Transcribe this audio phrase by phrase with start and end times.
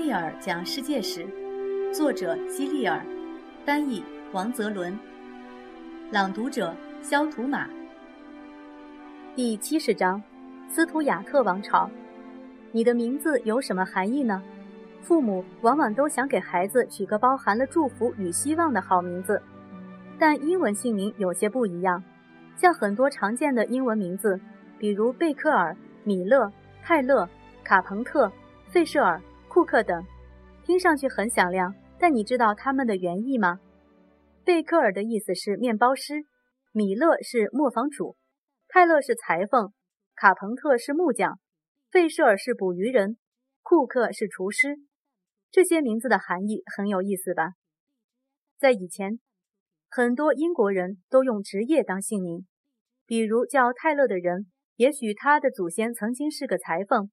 [0.00, 1.26] 利尔讲世界史，
[1.92, 3.04] 作者希利尔，
[3.66, 4.02] 翻译
[4.32, 4.98] 王泽伦，
[6.10, 7.68] 朗读者肖图马。
[9.36, 10.22] 第七十章：
[10.70, 11.90] 斯图亚特王朝。
[12.72, 14.42] 你的名字有什么含义呢？
[15.02, 19.42] 父母往往都想给孩子取个包含了祝福与希望的好名字，
[20.18, 22.02] 但英文姓名有些不一样。
[22.56, 24.40] 像很多常见的英文名字，
[24.78, 26.50] 比如贝克尔、米勒、
[26.82, 27.28] 泰勒、
[27.62, 28.32] 卡彭特、
[28.70, 29.20] 费舍尔。
[29.52, 30.06] 库克等，
[30.62, 33.58] 听上去很响亮，但你知道他们的原意吗？
[34.44, 36.22] 贝克尔的意思是面包师，
[36.70, 38.16] 米勒是磨坊主，
[38.68, 39.72] 泰勒是裁缝，
[40.14, 41.40] 卡彭特是木匠，
[41.90, 43.16] 费舍尔是捕鱼人，
[43.62, 44.78] 库克是厨师。
[45.50, 47.54] 这些名字的含义很有意思吧？
[48.56, 49.18] 在以前，
[49.88, 52.46] 很多英国人都用职业当姓名，
[53.04, 57.08] 比如叫泰勒的人，也许他的祖先曾经是个裁缝；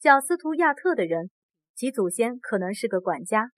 [0.00, 1.30] 叫斯图亚特的人。
[1.76, 3.50] 其祖先可能是个管家。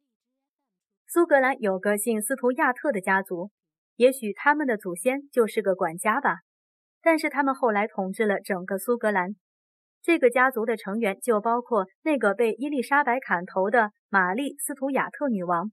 [1.07, 3.53] 苏格兰有个姓斯图亚特的家族，
[3.95, 6.39] 也许他们的祖先就是个管家吧。
[7.01, 9.37] 但是他们后来统治了整个苏格兰。
[10.03, 15.71] 这个家族的成员就包括那个被伊丽莎白砍头的玛丽斯图亚特女王。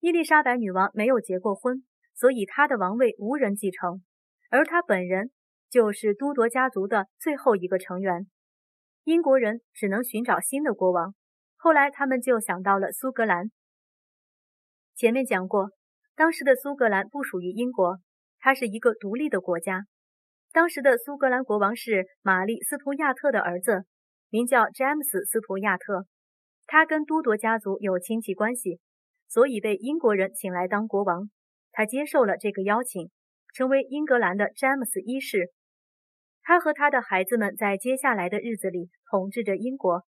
[0.00, 1.84] 伊丽莎白女王没有结过婚，
[2.14, 4.02] 所以她的王位无人继承，
[4.48, 5.30] 而她本人
[5.68, 8.26] 就是都铎家族的最后一个成员。
[9.04, 11.14] 英国人只能寻找新的国王，
[11.56, 13.50] 后来他们就想到了苏格兰。
[14.94, 15.70] 前面讲过，
[16.14, 17.98] 当时的苏格兰不属于英国，
[18.38, 19.86] 它是一个独立的国家。
[20.52, 23.84] 当时的苏格兰国王是玛丽斯图亚特的儿子，
[24.28, 26.06] 名叫詹姆斯斯图亚特，
[26.66, 28.80] 他跟都铎家族有亲戚关系，
[29.28, 31.30] 所以被英国人请来当国王。
[31.72, 33.10] 他接受了这个邀请，
[33.54, 35.52] 成为英格兰的詹姆斯一世。
[36.50, 40.04] 他和他的孩子们在接下来的日子里统治着英国，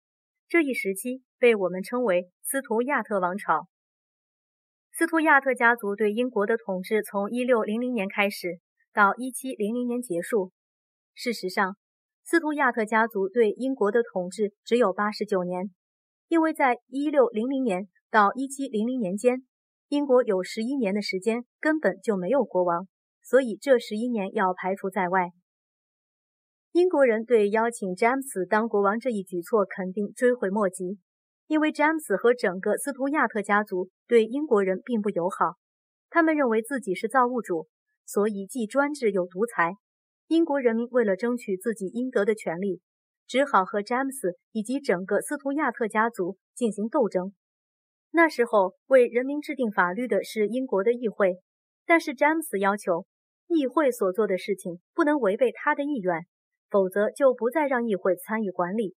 [0.48, 3.68] 这一时期被我们称为斯图亚特王朝。
[4.90, 8.58] 斯图亚特家族对英国的统治从1600年开始，
[8.92, 10.50] 到1700年结束。
[11.14, 11.76] 事实上，
[12.24, 15.70] 斯图亚特家族对英国的统治只有89年，
[16.26, 19.46] 因为在1600年到1700年间，
[19.86, 22.88] 英国有11年的时间根本就没有国王，
[23.22, 25.30] 所以这11年要排除在外。
[26.72, 30.98] 英国人对邀请詹姆斯当国王这一举措肯定追悔莫及，
[31.46, 35.56] 因为詹姆斯和整个斯图亚特家族对英国人并不友好。
[36.08, 37.68] 他们认为自己是造物主，
[38.06, 39.74] 所以既专制又独裁。
[40.28, 42.80] 英国人民为了争取自己应得的权利，
[43.26, 47.34] 只好和詹姆斯以及整个斯图亚特家族进行斗争。
[48.12, 51.42] 那时候，为人民制定法律的是英国的议会，
[51.84, 53.04] 但是詹姆斯要求
[53.46, 56.26] 议会所做的事情不能违背他的意愿。
[56.72, 58.96] 否则就不再让议会参与管理。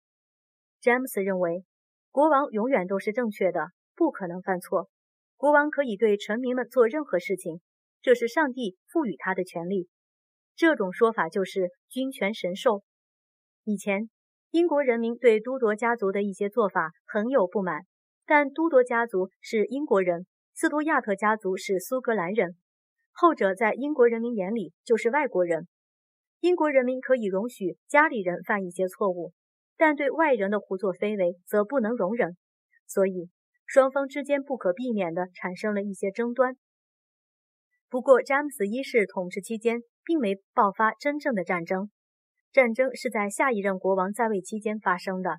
[0.79, 1.65] 詹姆斯认为，
[2.09, 4.87] 国王永远都是正确的，不可能犯错。
[5.35, 7.59] 国王可以对臣民们做任何事情，
[8.01, 9.89] 这是上帝赋予他的权利。
[10.55, 12.83] 这种说法就是君权神授。
[13.65, 14.09] 以前，
[14.51, 17.81] 英国人民对都铎家族的一些做法很有不满，
[18.25, 22.55] 但都铎家族是英国人，斯图亚特家族是苏格兰人，
[23.11, 25.67] 后者在英国人民眼里就是外国人。
[26.45, 29.33] 英国人民可以容许家里人犯一些错误，
[29.77, 32.37] 但对外人的胡作非为则不能容忍，
[32.85, 33.31] 所以
[33.65, 36.55] 双方之间不可避免地产生了一些争端。
[37.89, 41.89] 不过，詹姆斯一世统治期间并没爆发真正的战争，
[42.51, 45.37] 战争是在下一任国王在位期间发生的。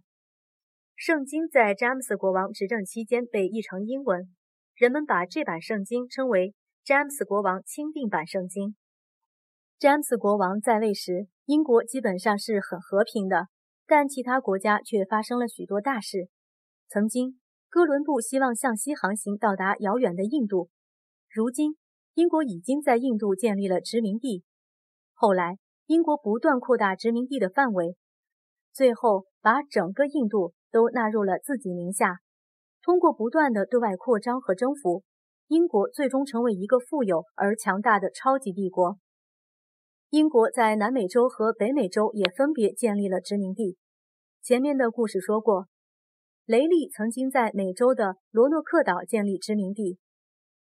[0.97, 4.34] 圣经在詹姆斯国王执政期间被译成英文，
[4.75, 6.53] 人们把这版圣经称为
[6.83, 8.75] 詹姆斯国王钦定版圣经。
[9.78, 13.49] 詹姆斯国王在位时，英国基本上是很和平的，
[13.87, 16.31] 但其他国家却发生了许多大事。
[16.88, 17.38] 曾经，
[17.69, 20.70] 哥伦布希望向西航行到达遥远的印度，
[21.28, 21.76] 如今，
[22.14, 24.44] 英国已经在印度建立了殖民地。
[25.12, 27.99] 后来，英国不断扩大殖民地的范围，
[28.72, 32.20] 最后把整个印度都纳入了自己名下。
[32.82, 35.02] 通过不断的对外扩张和征服，
[35.49, 38.96] 英国最终成为一个富有而强大的超级帝国。
[40.17, 43.77] 英国在南美洲和北美洲也分别建立了殖民地。
[44.43, 45.67] 前面的故事说过，
[46.47, 49.99] 雷利曾经在美洲的罗诺克岛建立殖民地，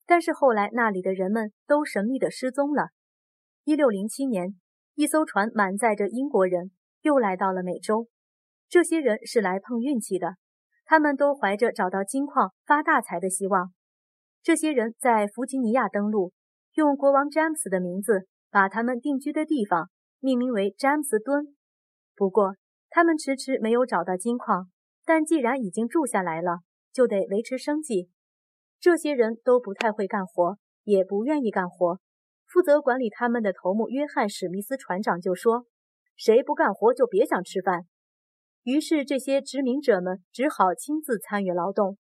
[0.08, 2.92] 但是后来那里的人们都神秘的失踪了。
[3.66, 4.56] 一六零七年，
[4.96, 6.72] 一艘船满载着英国人
[7.02, 8.08] 又来到了美洲，
[8.70, 10.36] 这些人是来碰运气的，
[10.86, 13.74] 他们都怀着找到金矿发大财的希望。
[14.42, 16.32] 这些人在弗吉尼亚登陆，
[16.76, 18.30] 用国王詹姆斯的名字。
[18.52, 19.90] 把他们定居的地方
[20.20, 21.56] 命名为詹姆斯敦。
[22.16, 22.56] 不过，
[22.90, 24.70] 他们迟迟没有找到金矿，
[25.06, 26.60] 但既然已经住下来了，
[26.92, 28.10] 就得维持生计。
[28.80, 32.00] 这些人都不太会干活，也不愿意干活。
[32.46, 35.66] 负责管理他们的头目约翰·史密斯船长就说
[36.18, 37.86] ：“谁不干活，就别想吃饭。”
[38.64, 41.98] 于是这些殖民者们只好亲自参与劳动。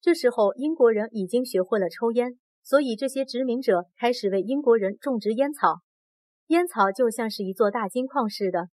[0.00, 5.80] 这时候，英国人已经学会了抽烟，所以这些殖民者开始为英国人种植烟草。
[6.48, 8.68] 烟草就像是一座大金矿似的，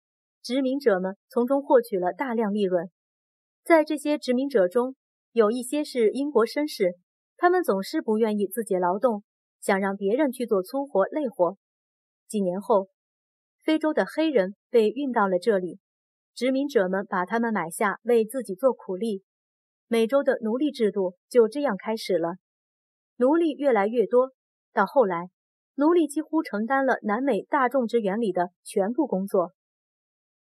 [0.43, 2.91] 殖民者们从中获取了大量利润。
[3.65, 4.95] 在这些殖民者中，
[5.33, 6.97] 有一些是英国绅士，
[7.37, 9.23] 他们总是不愿意自己劳动，
[9.61, 11.57] 想让别人去做粗活累活。
[12.29, 12.89] 几年后，
[13.63, 15.79] 非洲的黑人被运到了这里，
[16.35, 19.23] 殖民者们把他们买下，为自己做苦力。
[19.87, 22.37] 美洲的奴隶制度就这样开始了，
[23.23, 24.33] 奴隶越来越多，
[24.73, 25.31] 到后来。
[25.77, 29.53] 奴隶几乎承担了南美大种植园里的全部工作。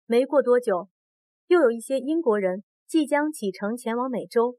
[0.04, 0.90] 没过多久，
[1.46, 4.58] 又有一些英国人即将启程前往美洲。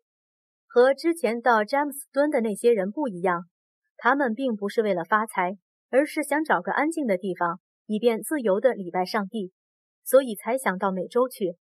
[0.66, 3.46] 和之前到詹姆斯敦的那些人不一样，
[3.96, 5.60] 他们并不是为了发财，
[5.92, 9.52] 而是想找个安静的地方，以便自由地礼拜上帝，
[10.04, 11.58] 所以才想到美洲去。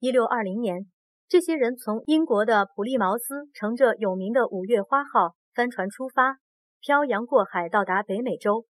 [0.00, 0.90] 一六二零年，
[1.28, 6.36] 这些人从英国的普利茅斯乘着有名的“五月花号”帆船出发。
[6.82, 8.66] 漂洋过海到达北美洲，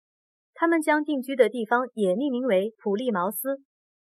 [0.55, 3.61] 他们将定居的地方也命名为普利茅斯，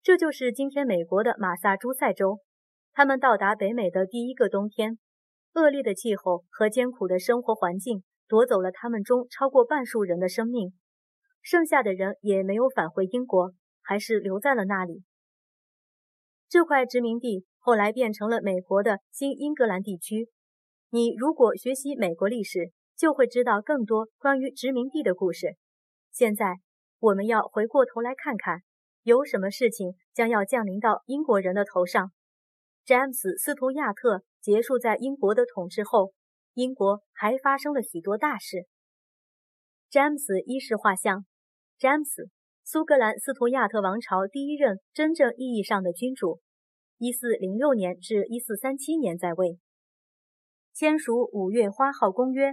[0.04, 2.40] 这就是今天美国的马萨诸塞州。
[2.94, 5.00] 他们到达北美的第一个冬天，
[5.56, 10.72] 恶劣的气候和艰苦的生活环境夺走了他们中超过半数人的生命，
[11.42, 13.52] 剩下的人也没有返回英国，
[13.82, 15.04] 还是留在了那里。
[16.48, 20.30] 这块殖民地后来变成了美国的新英格兰地区。
[20.92, 25.56] 你如果学习美国历史，就会知道更多关于殖民地的故事。
[26.12, 26.56] 现在，
[27.00, 28.64] 我们要回过头来看看，
[29.04, 32.12] 有什么事情将要降临到英国人的头上。
[32.84, 36.12] 詹姆斯·斯图亚特结束在英国的统治后，
[36.56, 38.66] 英国还发生了许多大事。
[39.92, 41.24] 詹姆斯一世画像，
[41.78, 42.32] 詹姆斯，
[42.64, 46.40] 苏格兰斯图亚特王朝第一任真正意义上的君主，
[46.98, 49.60] 一四零六年至一四三七年在位，
[50.80, 52.52] 签署《五月花号公约》。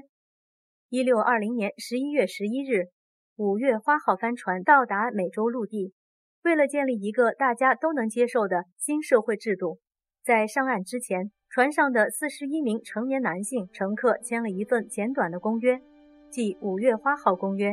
[0.89, 2.89] 一六二零年十一月十一日，
[3.37, 5.95] 五月花号帆船到达美洲陆地。
[6.43, 9.79] 为了建立一个大家都能接受的新社会制度，
[10.25, 15.81] 在上岸之前，船上的四十一名成年男性乘客签了一份简短的公约，
[16.29, 17.71] 即《五月花号公约》。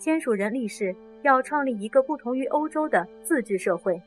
[0.00, 4.02] 签署人立誓要创立一个不同于欧洲的自治社会。